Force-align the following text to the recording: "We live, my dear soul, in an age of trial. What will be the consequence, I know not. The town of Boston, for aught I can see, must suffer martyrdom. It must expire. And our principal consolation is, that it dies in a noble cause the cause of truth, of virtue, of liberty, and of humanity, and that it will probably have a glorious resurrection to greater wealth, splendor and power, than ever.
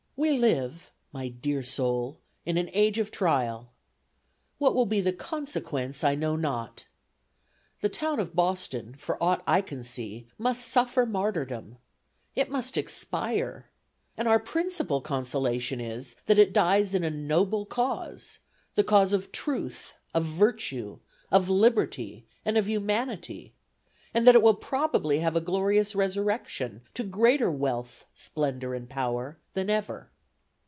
"We 0.17 0.37
live, 0.37 0.91
my 1.11 1.29
dear 1.29 1.63
soul, 1.63 2.19
in 2.45 2.55
an 2.59 2.69
age 2.73 2.99
of 2.99 3.09
trial. 3.09 3.71
What 4.59 4.75
will 4.75 4.85
be 4.85 5.01
the 5.01 5.11
consequence, 5.13 6.03
I 6.03 6.13
know 6.13 6.35
not. 6.35 6.85
The 7.81 7.89
town 7.89 8.19
of 8.19 8.35
Boston, 8.35 8.93
for 8.99 9.17
aught 9.19 9.41
I 9.47 9.61
can 9.61 9.83
see, 9.83 10.27
must 10.37 10.67
suffer 10.67 11.07
martyrdom. 11.07 11.79
It 12.35 12.51
must 12.51 12.77
expire. 12.77 13.71
And 14.15 14.27
our 14.27 14.37
principal 14.37 15.01
consolation 15.01 15.81
is, 15.81 16.15
that 16.27 16.37
it 16.37 16.53
dies 16.53 16.93
in 16.93 17.03
a 17.03 17.09
noble 17.09 17.65
cause 17.65 18.37
the 18.75 18.83
cause 18.83 19.13
of 19.13 19.31
truth, 19.31 19.95
of 20.13 20.23
virtue, 20.23 20.99
of 21.31 21.49
liberty, 21.49 22.27
and 22.45 22.59
of 22.59 22.69
humanity, 22.69 23.53
and 24.13 24.27
that 24.27 24.35
it 24.35 24.43
will 24.43 24.53
probably 24.53 25.19
have 25.19 25.37
a 25.37 25.41
glorious 25.41 25.95
resurrection 25.95 26.81
to 26.93 27.01
greater 27.03 27.49
wealth, 27.49 28.05
splendor 28.13 28.75
and 28.75 28.87
power, 28.87 29.39
than 29.53 29.69
ever. 29.69 30.09